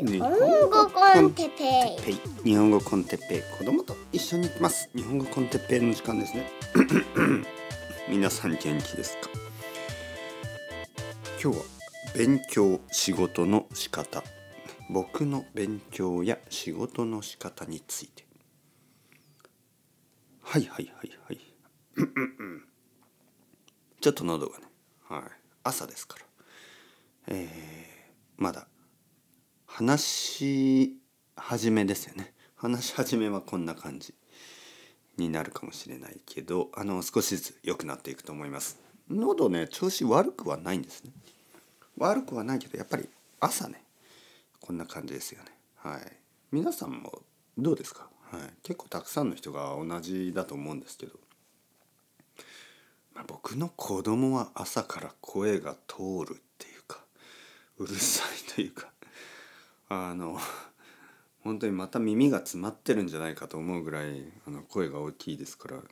[0.00, 0.30] 日本
[0.70, 2.02] 語 con テッペイ。
[2.04, 2.20] ペイ。
[2.44, 3.42] 日本語 con テッペイ。
[3.58, 4.88] 子供と一緒に行きます。
[4.94, 6.48] 日本語 con テッペイの時間ですね。
[8.08, 9.28] 皆さん元気ですか？
[11.42, 11.64] 今日は
[12.14, 14.22] 勉強仕事の仕方。
[14.88, 18.24] 僕の勉強や仕事の仕方について。
[20.42, 21.40] はいはいはいはい。
[24.00, 24.66] ちょっと喉がね。
[25.08, 25.22] はい。
[25.64, 26.24] 朝ですから。
[27.30, 28.68] えー、まだ
[29.78, 30.96] 話し
[31.36, 32.34] 始めですよね。
[32.56, 34.12] 話し始めはこんな感じ
[35.16, 38.80] になるかもしれないけどあの少しずつ良くなっていくと思います。
[39.08, 41.12] 喉ね調子悪くはないんですね。
[41.96, 43.80] 悪くはないけどやっぱり朝ね
[44.60, 45.52] こんな感じですよね。
[45.76, 46.00] はい。
[46.50, 47.22] 皆さんも
[47.56, 51.12] どうですか、はい、結構たくさんの人が同じだと思うんですけど、
[53.14, 56.98] まあ、僕の子供は朝から声が通るっていうか
[57.76, 58.88] うるさいというか
[59.88, 60.38] あの
[61.40, 65.82] 本当にまた耳が詰まってるんじゃないかと思うぐらいあの声が大きいですから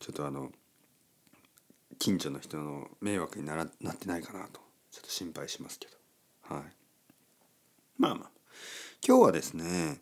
[0.00, 0.52] ちょっとあの
[1.98, 5.96] 近所の人の迷惑にならなってないかなとちょっと心配しますけど。
[6.54, 6.72] はい。
[7.98, 8.30] まあまあ。
[9.06, 10.00] 今日はですね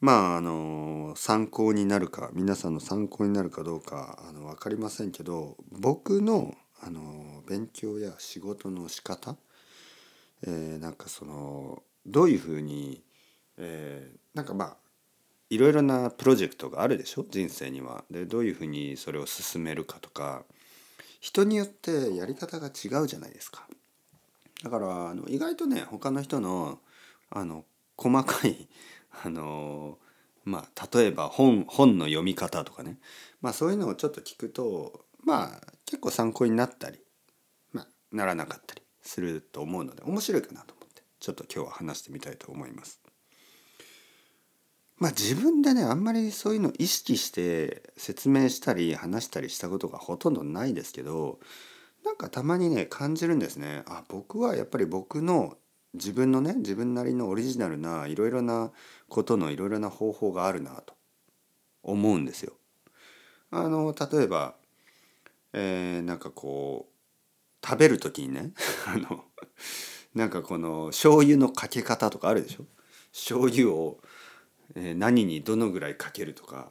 [0.00, 9.36] まああの参考になるか皆さんの参考になるかどうかあの分かりませんけど僕のあの勉強や仕事の仕方
[10.42, 13.02] えー、なんかそのどういうふうに、
[13.56, 14.76] えー、なんかまあ
[15.50, 17.24] いろいろなプロジェクトがあるでしょ？
[17.28, 18.04] 人生には。
[18.10, 20.44] でどういうふうにそれを進めるかとか
[21.20, 23.66] 人によってやり方が違うじゃないですか。
[24.62, 26.80] だからあの意外とね他の人の
[27.30, 27.64] あの
[27.96, 28.68] 細かい
[29.24, 29.98] あの
[30.44, 32.98] まあ例えば本本の読み方とかね、
[33.40, 37.00] まあ、そういうのをちょっと聞くとまあ結構参考になったり、
[37.72, 40.75] まあ、ならなかったりすると思うので面白いかなと
[41.20, 43.00] ちょっと今日は話してみたいと思います。
[44.98, 51.38] まあ自分でねあんまりそういうの意識して説明したり話したりしたことがほとんどないですけど
[52.04, 53.82] なんかたまにね感じるんですね。
[53.86, 55.58] あ僕はやっぱり僕の
[55.94, 58.70] 自分のね自分なりのオリジナルないろいろな
[59.08, 60.94] ことのいろいろな方法があるなと
[61.82, 62.54] 思うんですよ。
[63.50, 64.54] あの例えば、
[65.52, 68.52] えー、なんかこう食べる時にね
[68.86, 69.24] あの
[70.16, 72.64] なんかこの醤油のかけ方とかあるでしょ？
[73.12, 73.98] 醤油を、
[74.74, 76.70] 何にどのぐらいかけるとか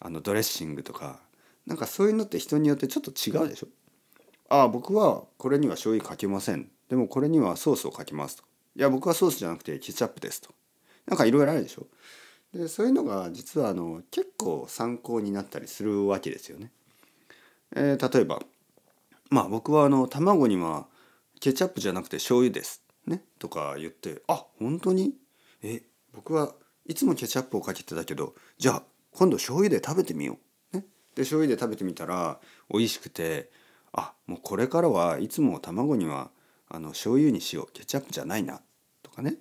[0.00, 1.20] あのドレッシングとか
[1.66, 3.66] なんかそういうのって人によってちょっと違うでしょ？
[4.48, 6.70] ああ僕はこれには醤油かけません。
[6.88, 8.44] でもこれにはソースをかけますと。
[8.76, 10.54] いや僕はソースじゃなくてケチャップですと。
[11.06, 11.86] なんかいろいろあるでしょ？
[12.56, 16.70] でそういうのが実はあの結構参考になったりするわけですよね。
[17.74, 18.40] えー、例えば
[19.30, 20.86] まあ僕はあの卵には
[21.40, 22.83] ケチャップじゃなくて醤油です。
[23.06, 25.14] ねとか言ってあ本当に？
[25.62, 25.82] え
[26.12, 26.54] 僕は
[26.86, 28.82] いつもケチャップをかけてたけどじゃあ
[29.12, 30.38] 今度醤油で食べてみよ
[30.72, 30.76] う。
[30.76, 32.38] ね、で醤油で食べてみたら
[32.70, 33.50] 美味しくて
[33.92, 36.30] あもうこれからはいつも卵には
[36.68, 37.72] あの醤油にしよう。
[37.72, 38.60] ケチャップじゃないな。
[39.02, 39.36] とかね、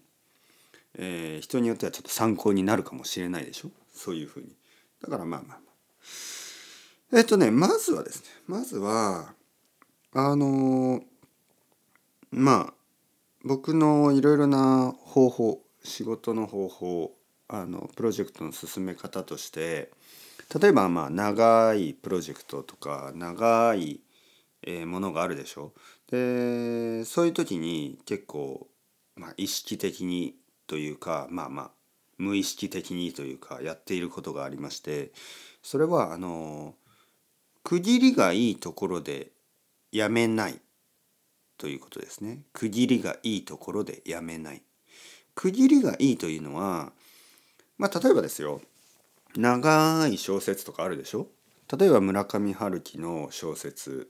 [0.95, 3.69] えー、人によってはちょっと参考になるかもしれないでしょ？
[3.93, 4.55] そういうふうに。
[5.01, 5.71] だからまあまあま
[7.13, 7.17] あ。
[7.17, 8.27] えっとねまずはですね。
[8.47, 9.33] まずは
[10.13, 11.03] あのー、
[12.31, 12.73] まあ
[13.43, 17.11] 僕のいろいろな方法仕事の方法
[17.49, 19.91] あのプロジェクトの進め方として
[20.61, 23.99] 例えばまあ長いプロジェクトとか長い
[24.85, 25.73] ものがあるでしょ？
[26.09, 28.67] でそういう時に結構、
[29.17, 31.71] まあ、意識的にというかまあまあ
[32.17, 35.11] 無意識的にというかやっていることがありまして
[35.61, 36.75] それはあの
[37.63, 39.31] 区切りがいいところで
[39.91, 40.61] やめない。
[41.57, 42.43] ということですね。
[42.53, 44.61] 区切りがいいところでやめない。
[45.35, 46.91] 区切りがいいというのは
[47.77, 48.61] まあ例えばですよ。
[49.35, 51.27] 長い小説とかあるでしょ？
[51.75, 54.09] 例えば村上春樹の小説。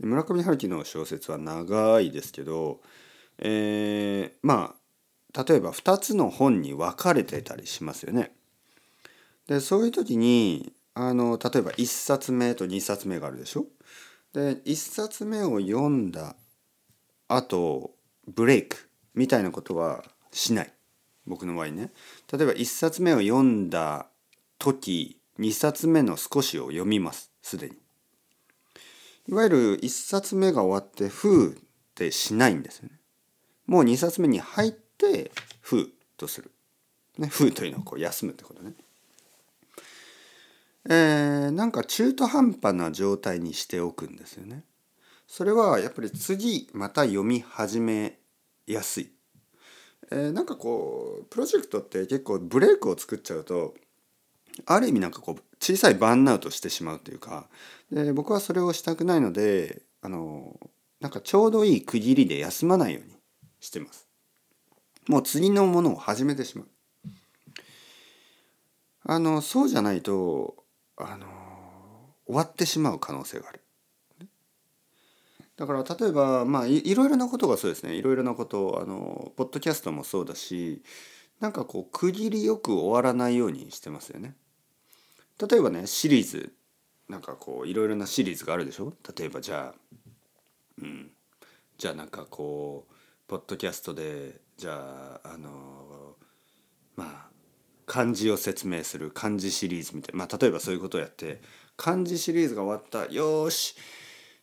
[0.00, 2.80] 村上春樹の小説は長いですけど、
[3.38, 4.74] えー、ま
[5.32, 8.32] あ例えば2つの本に分かれてたりしますよね。
[9.46, 13.66] でそういう時にあの例えば1冊目と2冊目があるでしょ？
[14.32, 16.34] で1冊目を読んだ
[17.28, 17.94] 後
[18.26, 20.72] ブレイクみたいなことはしない
[21.26, 21.90] 僕の場合ね。
[22.32, 24.06] 例えば1冊目を読んだ
[24.58, 27.76] 時2冊目の少しを読みますすでに。
[29.28, 31.56] いわゆる1冊目が終わって「ふう」っ
[31.94, 33.00] てしないんですよね。
[33.66, 36.50] もう2冊目に入って「ふう」とする。
[37.18, 38.74] ね、ふうというのはこう休むってことね。
[40.88, 44.62] えー、なんか中途半端な状態にしておくんですよね。
[45.26, 48.18] それはやっぱり次また読み始め
[48.66, 49.12] やすい。
[50.10, 53.74] えーなんかこうプロジェクトって結構ブレイクを作っちゃうと
[54.64, 57.48] ある意味なんかこう小さいバーンアウトしてしまうというか
[57.90, 60.58] で僕はそれをしたくないのであの
[61.00, 63.16] なんかちょうどいい区切りで休まないように
[63.60, 64.06] してます。
[65.08, 66.68] もう次のものを始めてしまう。
[69.08, 70.64] あのそうじゃないと
[70.96, 71.26] あの
[72.26, 73.60] 終わってしまう可能性がある。
[75.56, 77.94] だから例えばまあいろいろなことがそうですね。
[77.94, 80.82] いろいろなことあのポッドキャストもそうだし
[81.40, 84.36] なんかこう区切りよく終わらないようにしてますよね。
[85.40, 86.52] 例えばねシリーズ。
[87.08, 88.92] なんかこういろいろなシリーズがあるでしょ？
[89.16, 89.96] 例えばじゃあ
[90.82, 91.10] うん。
[91.78, 92.94] じゃあなんかこう
[93.28, 96.16] ポッドキャストでじゃああの
[96.96, 97.28] まあ
[97.86, 101.40] 漢字を説明する漢字シリーズみたいな、まあ、例えばそういうことをやって
[101.76, 103.12] 漢字シリーズが終わった。
[103.12, 103.76] よし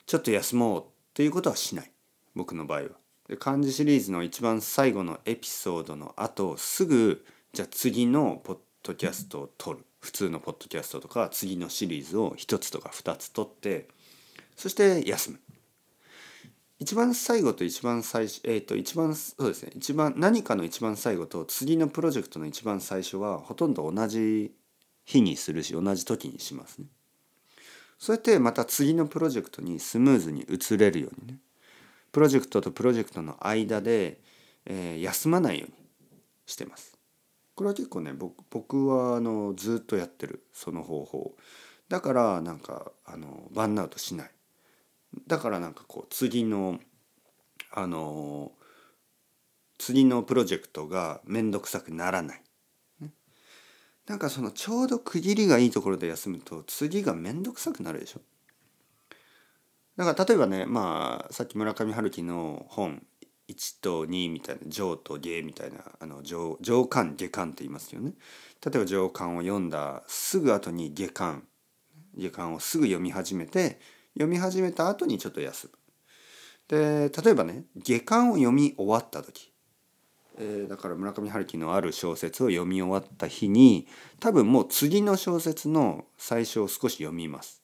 [0.05, 1.91] ちょっと休もうっていうことはしない
[2.35, 2.89] 僕の場合は。
[3.27, 13.87] で漢字シリーズの一番最後のエピソードの後すぐじゃあ次のポッドキャストを撮る普通のポッドキャストとか次のシリーズを1つとか2つ撮って
[14.55, 15.39] そして休む。
[16.79, 24.53] 一番最後と一番最初えっ、と一番そうですね一番何かの一番最後と次のプロジェクトの一番最初はほとんど同じ
[25.05, 26.87] 日にするし同じ時にしますね。
[28.03, 31.37] そうやってまた次のプロジェクトにスムーズに移れるようにね
[32.11, 34.19] プロジェクトとプロジェクトの間で、
[34.65, 35.75] えー休まないように
[36.45, 36.97] してます。
[37.55, 38.11] これは結構ね
[38.49, 41.37] 僕はあのずっとやってるその方法
[41.87, 44.31] だからなんかあのバンアウトしない
[45.25, 46.81] だからなんかこう次の
[47.71, 48.51] あの
[49.77, 52.41] 次のプロジェクトが面倒くさくならない。
[54.07, 58.21] なんかそのちょうど区切りがいいところで休むと次が面倒くさくなるでしょ？
[59.95, 63.01] だから例えばねまあさっき村上春樹の本
[63.47, 68.13] 1と2みたいな上と下みたいなあの上上巻下巻って言いますよね。
[68.65, 71.43] 例えば上巻を読んだすぐ後に下巻
[72.17, 73.79] 下巻をすぐ読み始めて
[74.15, 75.73] 読み始めた後にちょっと休む。
[76.67, 79.52] で例えばね下巻を読み終わった時、
[80.37, 83.87] えーだから村上春樹のある小説を読み終わった日に
[84.19, 87.61] 多分もう次の小説の最初を少し読みます。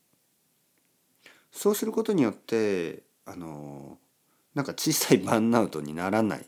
[1.51, 3.97] そうすることによってあの
[4.53, 6.45] なんか小さいバンアウトにならない、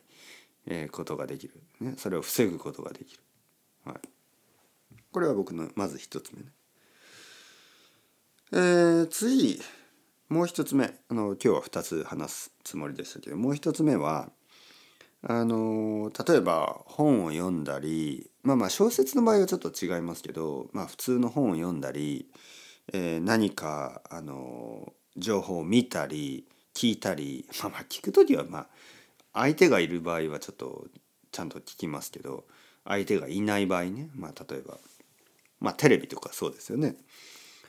[0.68, 3.21] えーことができる、ね、それを防ぐことができる。
[3.85, 3.95] はい、
[5.12, 6.47] これは僕のまず一つ目ね。
[8.53, 9.59] えー次
[10.29, 14.31] もう一つ目あの今日は二つ話すつもりでしたけどもう一つ目は
[15.23, 22.27] あの例えば本を読んだりまあまあ小説の場合はちょっと違いますけど、まあ、普通の本を読んだり、
[22.91, 28.68] えー何かあの情報を見たり聞いたりまあまあ聞く時はまあ
[29.33, 30.88] 相手がいる場合はちょっと
[31.31, 32.45] ちゃんと聞きますけど
[32.85, 34.77] 相手がいない場合ねまあ例えば
[35.59, 36.95] まあテレビとかそうですよね。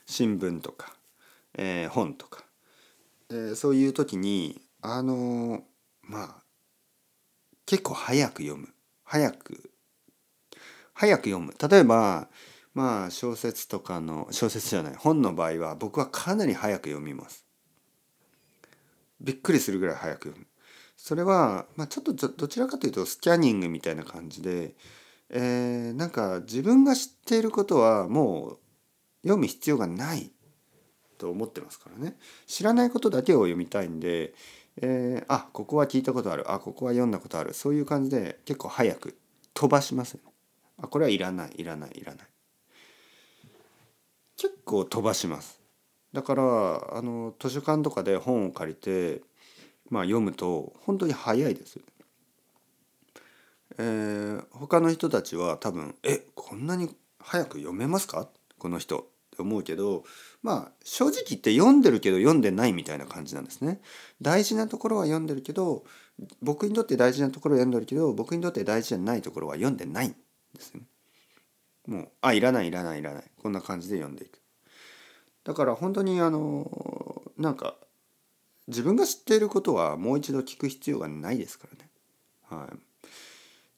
[0.07, 0.95] 新聞とか、
[1.55, 2.45] えー本とか、
[3.31, 5.63] えーそういう時にあの
[6.03, 6.42] まあ
[7.67, 8.69] 結構早く読む。
[9.05, 9.71] 早く
[10.95, 11.55] 早く読む。
[11.71, 12.29] 例えば
[12.75, 17.47] まあ小説とかの小説じゃない本の場合は僕はかなり早く読みます。
[19.21, 20.47] びっくりするぐらい早く読む。
[20.97, 24.75] それは、まあ、ちょっとどちらかというとスキャニングみたいな感じで、
[25.31, 28.59] えーなんか自分が知っていることはもう
[29.23, 30.31] 読む必要がない
[31.19, 32.17] と思ってますからね。
[32.47, 34.35] 知らないことだけを読みたいんで、
[34.81, 36.51] えーあここは聞いたことある。
[36.51, 37.53] あここは読んだことある。
[37.55, 39.19] そういう感じで結構早く
[39.55, 40.33] 飛ばしますよね。
[40.79, 41.53] あこれはいらない。
[41.57, 41.91] いらない。
[41.95, 42.27] いらない。
[44.37, 45.61] 結構飛ばします。
[46.13, 49.23] だからあの図書館とかで本を借りて、
[49.89, 51.93] まあ、読むと本当に早いですよね。
[53.79, 58.29] えー他の人たちは多分「えこんなに早く読めますか？
[58.59, 60.05] この人」って思うけど
[60.43, 63.81] まあ正直言って読んでるけど読んでないみたいな感じなんですね。
[64.21, 65.85] 大事なところは読んでるけど
[66.43, 70.11] 僕にとって大事なところは読んでるけど僕にとって大事じゃないところは読んでないん
[70.55, 70.83] ですね。
[71.87, 74.39] もう「あいらないいらないいらない」こんな感じで読んでいく。
[75.45, 77.77] だから本当にあのなんか
[78.69, 81.91] 自分が知っていることはもう一度聞く必要がないですからね。
[82.49, 82.79] はい、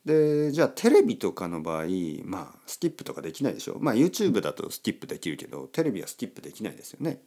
[0.04, 1.86] でじゃあテレビとかの場合
[2.24, 3.78] まあスキップとかできないでしょ？
[3.80, 7.22] まあ YouTube だとスキップできるけどテレビはスキップできないですよね。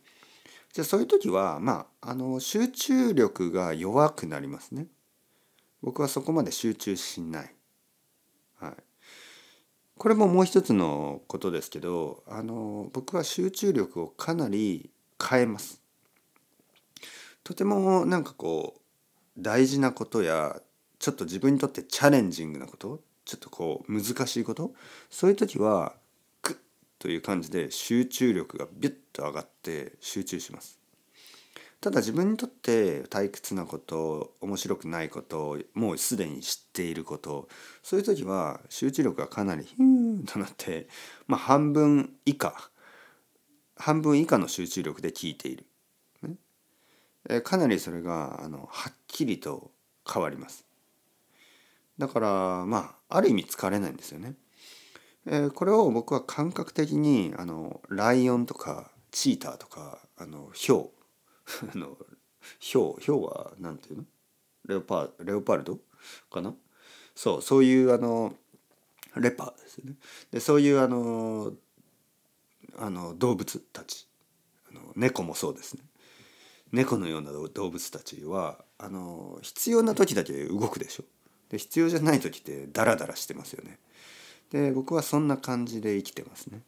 [0.73, 4.87] じゃあそういう時はまああの集中力が弱くなりますね。
[5.81, 7.53] 僕はそこまで集中しない。
[8.59, 8.73] はい、
[9.97, 14.91] これももう一つのことですけどあの僕は集中力をかなり
[15.23, 15.81] 変えます。
[17.43, 18.79] とてもなんかこう
[19.37, 20.61] 大事なことや
[20.99, 23.01] ちょっと自分にとってチャレンジングなこと？
[23.25, 24.73] ちょっとこう難しいこと？
[25.09, 25.93] そういう時は
[26.41, 26.57] クッ
[26.99, 30.79] という感じで集中力がビュッと上がって集中します。
[31.79, 37.47] ただ自分にとって退屈なこと面白くないこともうすでに知っていること
[37.83, 39.83] そういう時は集中力がかなりヒュー
[40.21, 40.87] ンとなって
[41.27, 42.71] まあ半分以下
[43.75, 45.67] 半分以下の集中力で聞いている、
[46.23, 47.41] ね。
[47.41, 49.69] かなりそれがあのはっきりと
[50.11, 50.65] 変わります。
[51.97, 54.35] だからまあある意味疲れないんですよね。
[55.25, 60.89] えーこれを僕は感覚的にあのライオンとかチーターとかあのヒョウ
[61.73, 61.97] あの
[62.59, 64.05] ヒョウヒョウはなんていうの？
[64.65, 65.79] レオパレオパルド？
[66.31, 66.55] かな？
[67.15, 68.35] そうそういうあの
[69.15, 69.95] レパーですね。
[70.31, 71.53] でそういうあの
[72.77, 74.07] あの動物たち
[74.69, 75.83] あの猫もそうですね。
[76.71, 81.03] 猫のような動物たちはあの必要な時だけ動くでしょ。
[81.49, 83.79] で必要じゃない時ってダラダラしてますよね。
[84.51, 86.61] で僕はそんな感じで生きてますね。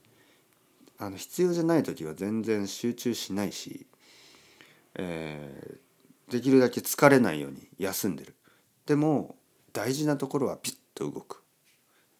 [0.97, 3.85] あの必要じゃない時は全然集中しないし、
[4.95, 5.89] えー
[6.29, 8.35] できるだけ疲れないように休んでる。
[8.85, 9.35] でも
[9.73, 11.43] 大事なところはピッと動く。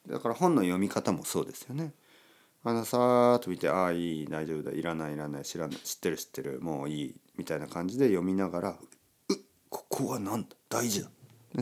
[0.07, 1.93] だから本の読み方もそうですよね。
[2.63, 8.69] あのさーっと見て「ああいい大丈夫だいらないいらない知らない知ってる知ってるもういい」みたいな感じで読みながら
[9.29, 9.35] 「う
[9.69, 11.09] ここは何だ大事だ」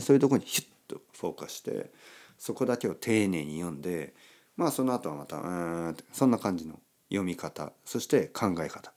[0.00, 1.92] そういうところにヒュッとフォーカスして
[2.38, 4.14] そこだけを丁寧に読んで
[4.56, 5.40] まあその後はまたう
[5.90, 8.92] んそんな感じの読み方そして考え方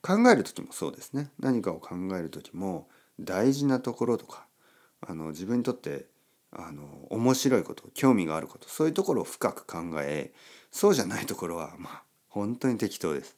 [0.00, 2.88] 考える時もそうですね何かを考える時も
[3.20, 4.46] 大事なところとか
[5.00, 6.06] あの自分にとって
[6.52, 10.32] あの面白いこと興味があることそういうところを深く考え
[10.70, 13.36] そうじゃないところはまあ本当に適当です。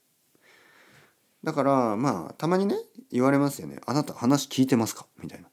[1.43, 2.76] だからまあたまにね
[3.12, 5.49] 言われますよね「あなた話聞いてますか?」みたいな。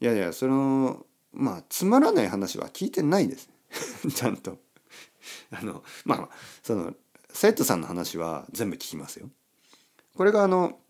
[0.00, 3.48] いやいやそのまあつまらない話は聞いてないです。
[4.14, 4.58] ちゃんと。
[5.52, 6.28] あのまあ
[6.62, 6.94] その
[7.32, 9.30] 生徒さんの話は全部聞きますよ。
[10.14, 10.80] これがあの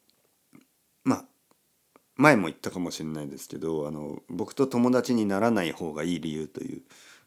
[1.04, 1.24] まあ
[2.16, 6.82] 前も言ったかもしれないですけどあの僕と友達にならない方がいい理由という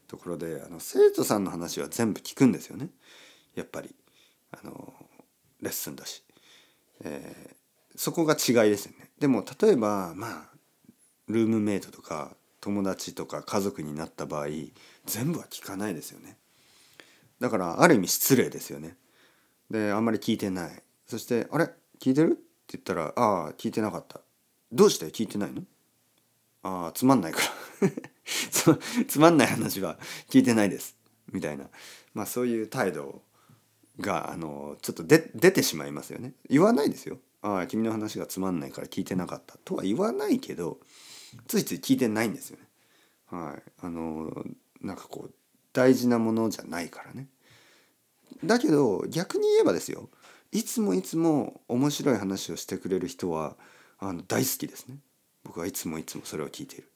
[0.08, 2.90] ところであの生徒さんの話は全部聞くんですよね。
[3.54, 3.94] やっぱり。
[4.50, 4.94] あの
[5.60, 6.22] レッスンだし、
[7.00, 7.64] えー
[7.96, 9.10] そこが違いですよね。
[9.18, 10.53] でも例えばまあ
[11.28, 14.46] ルームメイトとか友達とか家族になった場合
[15.06, 16.36] 全部は聞かないですよね。
[17.40, 18.96] だからある意味失礼ですよね。
[19.70, 20.82] であんまり聞いてない。
[21.06, 21.70] そして「あれ？
[22.00, 24.20] 聞いてる?」って言ったら「ああ聞いてなかった」
[24.72, 25.62] 「どうして聞いてないの?」
[26.62, 27.40] 「ああつまんないか
[27.82, 27.90] ら。
[28.24, 29.98] つつまんない話は
[30.30, 30.96] 聞いてないです」
[31.32, 31.68] みたいな。
[32.14, 33.22] まあそういう態度
[34.00, 36.32] があのちょっとで出てしまいますよね。
[36.48, 40.80] 言わないですよ「ああ君の話がつまんないから聞いてなかった」とは言わないけど
[41.46, 42.64] ついつい聞いてないんですよね。
[43.30, 43.62] はい。
[43.82, 44.30] あの
[44.80, 45.34] なんかこう
[45.72, 47.28] 大事なものじゃないからね。
[48.44, 50.08] だけど逆に言えばですよ。
[50.52, 53.56] いつもいつも面白い話をしてくれる人は
[53.98, 54.98] あの大好きですね。
[55.42, 56.90] 僕はいつもいつもそれを聞いている。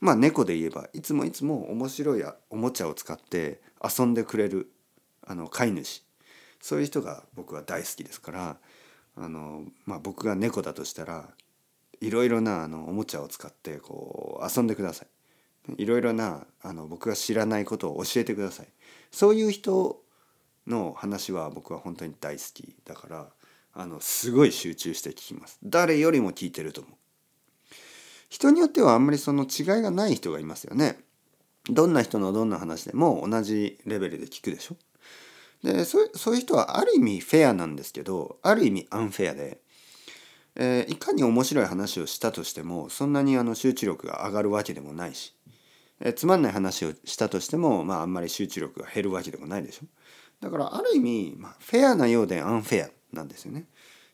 [0.00, 4.70] まあ猫で言えばいつもいつも面白いおもちゃを使って遊んでくれる
[5.26, 6.04] あの飼い主。
[6.60, 8.56] そういう人が僕は大好きですから
[9.16, 11.28] あの、まあ、僕が猫だとしたら
[12.06, 15.08] いろいろなあのおもちゃを使ってこう遊んでください。
[15.78, 18.68] いろいろなあの僕が知らないことを教えてください。
[19.10, 20.02] そういう人
[20.66, 23.28] の話は僕は本当に大好きだから
[23.72, 25.58] あのすごい集中して聞きます。
[25.64, 26.92] 誰よりも聞いてると思う。
[28.28, 30.98] 人によってはあんまりその違いがない人がいますよね。
[31.70, 34.76] どんな人のどんな話でも同じレベルで聞くでしょ。
[35.62, 39.60] でそそういう人はある意味フェアなんですけどある意味アンフェアで、
[40.56, 45.34] えーいかに面白い話をしたとしてもそんなにあの集中力が上がるわけでもないし、
[46.00, 49.86] えーつまんない話をしたとしても、まあ、あんまり集中力が減るわけでもないでしょ。
[50.40, 53.66] だからある意味、まあ、フェアなようでアンフェアなんですよね。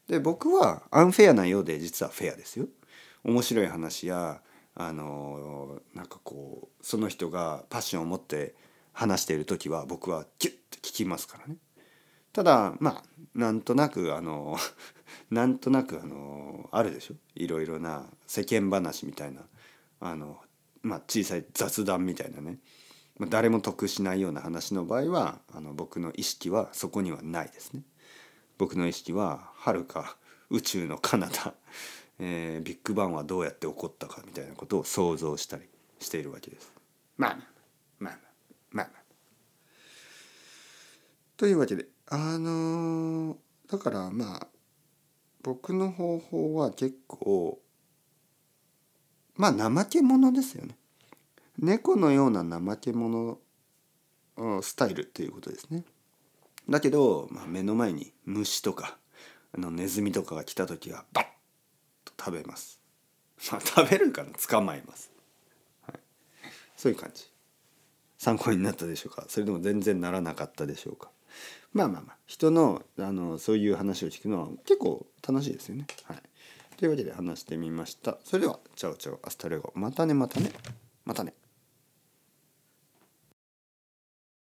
[0.08, 2.66] で僕はアンフェアなようで実はフェアですよ。
[3.24, 4.40] 面白い話や
[4.74, 8.54] あのーなんかこうその人がパッションを持って
[8.92, 11.56] 話している時は僕はキュッと聞きますからね。
[12.32, 13.02] ただまあ
[13.34, 14.56] なんとなくあの
[15.30, 17.14] なんとなくあのあるでしょ？
[17.34, 19.42] いろいろな世間話みたいな
[20.00, 20.40] あの
[20.82, 22.58] まあ小さい雑談みたいなね
[23.18, 27.82] まあ誰も得しないような話の場合はあの僕の意識はそこにはないですね。
[28.58, 30.16] 僕の意識ははるか
[30.50, 31.54] 宇宙の彼方、
[32.18, 35.64] えービッグバンはどうやって起こったかみたいなことを想像したり
[35.98, 36.70] しているわけです。
[37.16, 37.46] まあまあ
[38.00, 38.18] まあまあ
[38.72, 39.02] まあまあ。
[41.36, 43.36] というわけであの
[43.70, 44.46] だからまあ
[45.42, 47.60] 僕の方法は結構
[49.36, 50.76] まあ怠け者ですよね
[51.56, 53.38] 猫のような怠け者
[54.60, 55.84] スタイルっていうことですね。
[56.68, 58.96] だけど、まあ、目の前に虫とか
[59.54, 61.24] あのネズミとかが来た時はバッ
[62.04, 62.80] と食べます。
[63.52, 64.30] まあ食べるかな？
[64.30, 65.12] 捕まえます、
[65.82, 66.00] はい。
[66.76, 67.24] そういう感じ。
[68.18, 69.26] 参考になったでしょうか？
[69.28, 71.10] それでも全然ならなかったでしょうか？
[71.72, 75.86] まあまあまあ人のあのそういう話を聞くのは結構楽しいですよね。
[76.04, 76.18] はい、
[76.76, 78.18] というわけで話してみました。
[78.24, 80.50] それではチャオチャオ hasta luego またねまたね
[81.04, 81.34] またね。